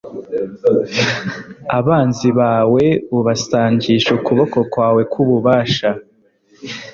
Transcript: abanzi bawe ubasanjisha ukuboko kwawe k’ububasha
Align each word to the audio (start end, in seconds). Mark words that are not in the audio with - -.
abanzi 1.77 2.27
bawe 2.39 2.85
ubasanjisha 3.17 4.09
ukuboko 4.17 4.57
kwawe 4.71 5.01
k’ububasha 5.11 5.89